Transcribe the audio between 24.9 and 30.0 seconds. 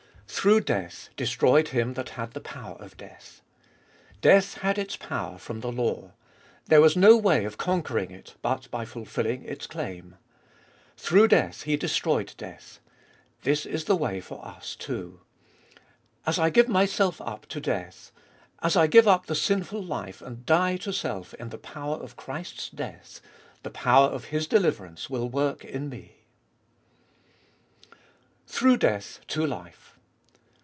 will work in me. 2. Through death to life.